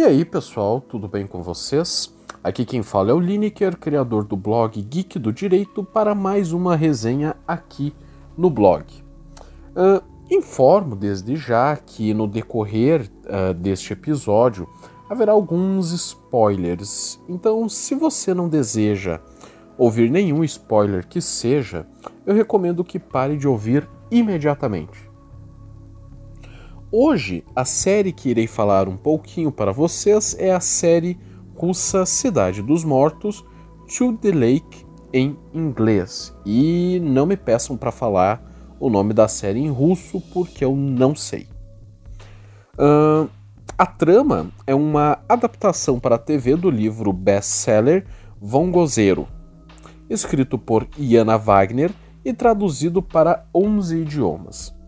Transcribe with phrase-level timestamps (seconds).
[0.00, 2.10] E aí, pessoal, tudo bem com vocês?
[2.42, 6.74] Aqui quem fala é o Lineker, criador do blog Geek do Direito, para mais uma
[6.74, 7.92] resenha aqui
[8.34, 8.86] no blog.
[9.76, 14.66] Uh, informo desde já que no decorrer uh, deste episódio
[15.06, 19.20] haverá alguns spoilers, então se você não deseja
[19.76, 21.86] ouvir nenhum spoiler que seja,
[22.24, 25.09] eu recomendo que pare de ouvir imediatamente.
[26.92, 31.16] Hoje, a série que irei falar um pouquinho para vocês é a série
[31.54, 33.44] russa Cidade dos Mortos,
[33.96, 36.34] To the Lake em inglês.
[36.44, 38.42] E não me peçam para falar
[38.80, 41.46] o nome da série em russo porque eu não sei.
[42.74, 43.30] Uh,
[43.78, 48.04] a trama é uma adaptação para a TV do livro best-seller
[48.40, 49.28] Von Gozero,
[50.08, 51.92] escrito por Iana Wagner
[52.24, 54.79] e traduzido para 11 idiomas.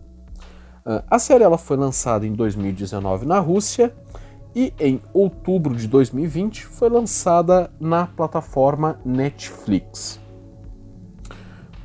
[0.85, 3.93] Ah, a série ela foi lançada em 2019 na Rússia
[4.55, 10.19] e em outubro de 2020 foi lançada na plataforma Netflix.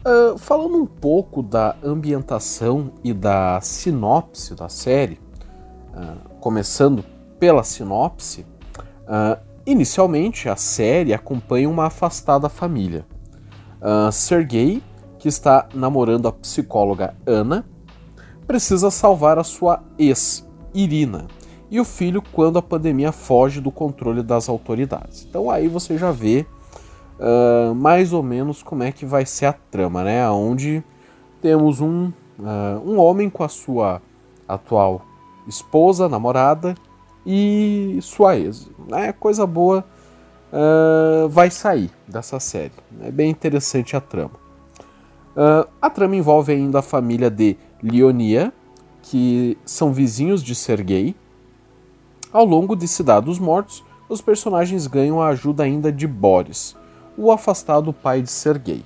[0.05, 5.19] Uh, falando um pouco da ambientação e da sinopse da série,
[5.95, 7.05] uh, começando
[7.39, 8.47] pela sinopse,
[9.03, 13.07] uh, inicialmente a série acompanha uma afastada família.
[14.11, 14.83] Sergei,
[15.21, 17.65] que está namorando a psicóloga Ana,
[18.49, 21.27] precisa salvar a sua ex, Irina,
[21.71, 25.27] e o filho quando a pandemia foge do controle das autoridades.
[25.29, 26.47] Então aí você já vê
[27.21, 30.27] uh, mais ou menos como é que vai ser a trama, né?
[30.31, 30.83] Onde
[31.43, 32.07] temos um,
[32.39, 34.01] uh, um homem com a sua
[34.49, 35.03] atual
[35.47, 36.75] esposa, namorada
[37.27, 38.71] e sua ex.
[38.89, 39.13] Né?
[39.13, 39.85] Coisa boa
[40.51, 42.73] uh, vai sair dessa série.
[43.03, 44.49] É bem interessante a trama.
[45.81, 48.53] A trama envolve ainda a família de Leonia,
[49.03, 51.15] que são vizinhos de Sergei.
[52.33, 56.77] Ao longo de Cidade dos Mortos, os personagens ganham a ajuda ainda de Boris,
[57.17, 58.85] o afastado pai de Sergei.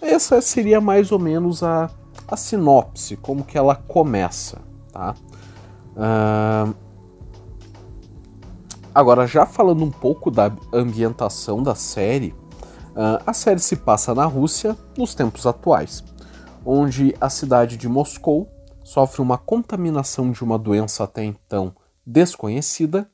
[0.00, 1.90] Essa seria mais ou menos a,
[2.26, 4.60] a sinopse, como que ela começa.
[4.92, 5.14] Tá?
[5.96, 6.74] Uh,
[8.94, 12.34] Agora, já falando um pouco da ambientação da série,
[12.90, 16.04] uh, a série se passa na Rússia nos tempos atuais,
[16.64, 18.48] onde a cidade de Moscou
[18.84, 21.74] sofre uma contaminação de uma doença até então
[22.06, 23.08] desconhecida,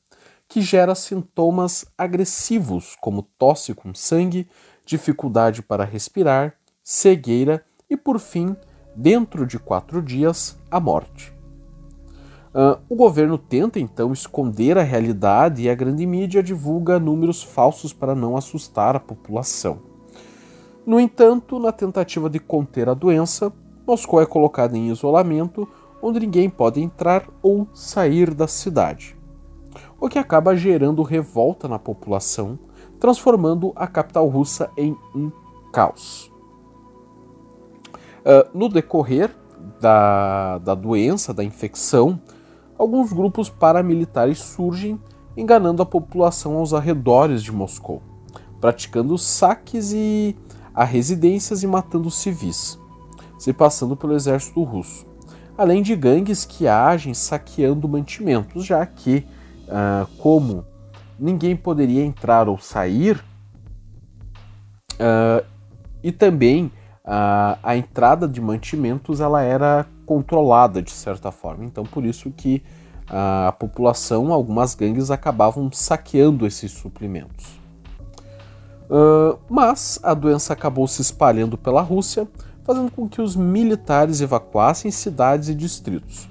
[0.48, 4.48] que gera sintomas agressivos como tosse com sangue,
[4.84, 8.56] dificuldade para respirar, cegueira e, por fim,
[8.97, 11.32] dentro de quatro dias, a morte.
[12.48, 17.92] Uh, o governo tenta então esconder a realidade e a grande mídia divulga números falsos
[17.92, 19.88] para não assustar a população.
[20.88, 23.53] No entanto, na tentativa de conter a doença,
[23.87, 25.69] Moscou é colocada em isolamento,
[26.00, 29.15] onde ninguém pode entrar ou sair da cidade,
[30.00, 32.59] o que acaba gerando revolta na população,
[32.98, 35.31] transformando a capital russa em um
[35.75, 36.32] caos.
[38.21, 39.31] Uh, no decorrer
[39.78, 42.19] da, da doença, da infecção,
[42.78, 44.98] alguns grupos paramilitares surgem,
[45.37, 48.00] enganando a população aos arredores de Moscou,
[48.59, 50.34] praticando saques e
[50.78, 52.78] a residências e matando civis,
[53.37, 55.05] se passando pelo exército russo,
[55.56, 59.27] além de gangues que agem saqueando mantimentos, já que,
[59.65, 60.65] uh, como
[61.19, 63.16] ninguém poderia entrar ou sair,
[64.94, 65.44] uh,
[66.00, 66.66] e também
[67.05, 71.65] uh, a entrada de mantimentos ela era controlada de certa forma.
[71.65, 72.62] Então, por isso que
[73.10, 77.59] a população, algumas gangues acabavam saqueando esses suprimentos.
[78.88, 82.26] Uh, mas a doença acabou se espalhando pela Rússia,
[82.65, 86.28] fazendo com que os militares evacuassem cidades e distritos.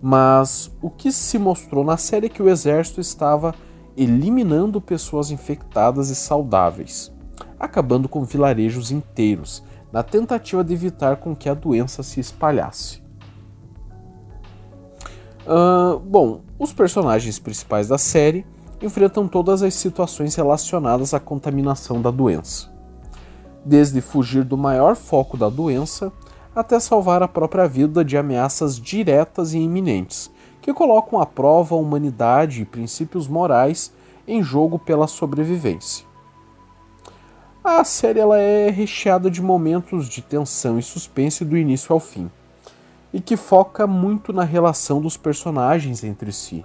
[0.00, 3.54] Mas o que se mostrou na série é que o exército estava
[3.96, 7.12] eliminando pessoas infectadas e saudáveis,
[7.58, 13.02] acabando com vilarejos inteiros, na tentativa de evitar com que a doença se espalhasse.
[15.46, 18.46] Uh, bom, os personagens principais da série
[18.80, 22.70] enfrentam todas as situações relacionadas à contaminação da doença,
[23.64, 26.12] desde fugir do maior foco da doença
[26.54, 30.30] até salvar a própria vida de ameaças diretas e iminentes,
[30.60, 33.92] que colocam à prova a humanidade e princípios morais
[34.26, 36.06] em jogo pela sobrevivência.
[37.62, 42.30] A série ela é recheada de momentos de tensão e suspense do início ao fim,
[43.12, 46.64] e que foca muito na relação dos personagens entre si,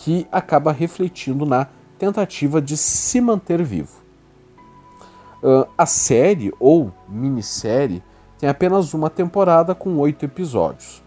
[0.00, 1.66] que acaba refletindo na
[1.98, 3.98] tentativa de se manter vivo.
[5.42, 8.02] Uh, a série, ou minissérie,
[8.38, 11.02] tem apenas uma temporada com oito episódios.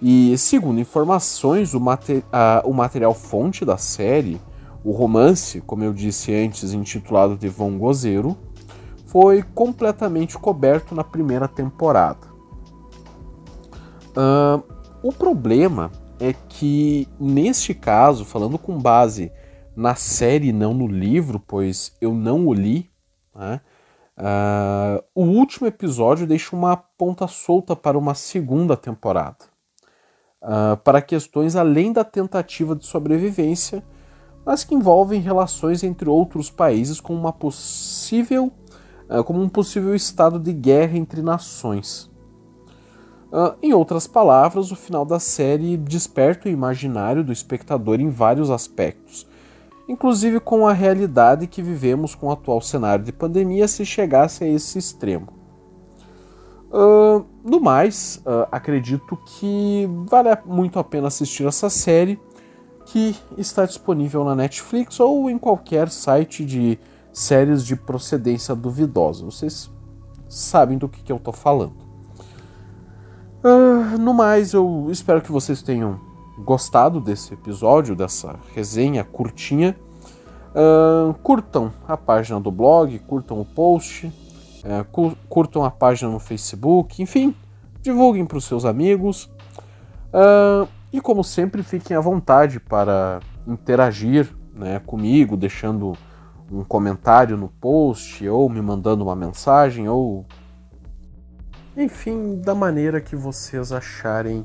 [0.00, 1.80] E segundo informações, o,
[2.64, 4.38] o material fonte da série,
[4.84, 8.36] o romance, como eu disse antes, intitulado de Von Gozeiro,
[9.06, 12.28] foi completamente coberto na primeira temporada.
[14.10, 14.62] Uh,
[15.02, 15.90] o problema
[16.20, 19.30] é que, neste caso, falando com base
[19.76, 22.90] na série, não no livro, pois eu não o li,
[23.34, 23.60] né,
[24.18, 29.44] uh, o último episódio deixa uma ponta solta para uma segunda temporada.
[30.42, 33.84] Uh, para questões além da tentativa de sobrevivência,
[34.44, 38.52] mas que envolvem relações entre outros países com uma possível
[39.08, 42.10] uh, como um possível estado de guerra entre nações.
[43.30, 48.50] Uh, em outras palavras, o final da série desperta o imaginário do espectador em vários
[48.50, 49.26] aspectos,
[49.86, 54.48] inclusive com a realidade que vivemos com o atual cenário de pandemia se chegasse a
[54.48, 55.28] esse extremo.
[56.70, 62.18] Uh, no mais, uh, acredito que vale muito a pena assistir essa série,
[62.86, 66.78] que está disponível na Netflix ou em qualquer site de
[67.12, 69.26] séries de procedência duvidosa.
[69.26, 69.70] Vocês
[70.28, 71.87] sabem do que, que eu estou falando.
[73.96, 76.00] No mais, eu espero que vocês tenham
[76.38, 79.76] gostado desse episódio, dessa resenha curtinha.
[80.50, 87.00] Uh, curtam a página do blog, curtam o post, uh, curtam a página no Facebook,
[87.00, 87.34] enfim,
[87.80, 89.30] divulguem para os seus amigos.
[90.12, 95.92] Uh, e como sempre, fiquem à vontade para interagir né, comigo, deixando
[96.50, 100.26] um comentário no post, ou me mandando uma mensagem, ou
[101.76, 104.44] enfim, da maneira que vocês acharem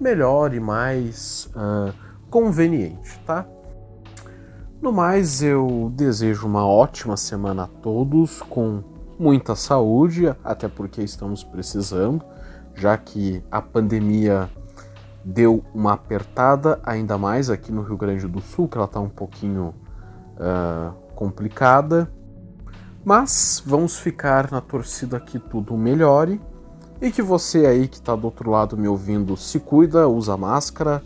[0.00, 1.92] melhor e mais uh,
[2.30, 3.46] conveniente, tá?
[4.80, 8.82] No mais, eu desejo uma ótima semana a todos, com
[9.18, 12.24] muita saúde, até porque estamos precisando,
[12.74, 14.48] já que a pandemia
[15.22, 19.10] deu uma apertada, ainda mais aqui no Rio Grande do Sul, que ela está um
[19.10, 19.74] pouquinho
[20.36, 22.10] uh, complicada.
[23.04, 26.40] Mas vamos ficar na torcida que tudo melhore
[27.00, 31.02] e que você aí que está do outro lado me ouvindo se cuida, usa máscara,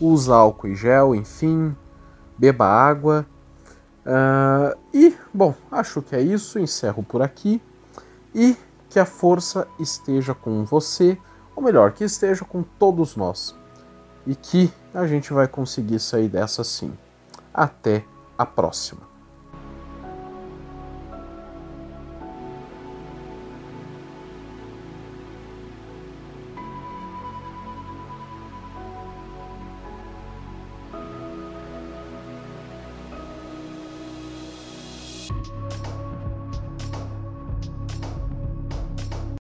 [0.00, 1.76] usa álcool e gel, enfim,
[2.36, 3.26] beba água.
[4.04, 6.58] Uh, e, bom, acho que é isso.
[6.58, 7.60] Encerro por aqui.
[8.34, 8.56] E
[8.88, 11.18] que a força esteja com você,
[11.54, 13.54] ou melhor, que esteja com todos nós.
[14.26, 16.92] E que a gente vai conseguir sair dessa sim.
[17.52, 18.04] Até
[18.36, 19.17] a próxima.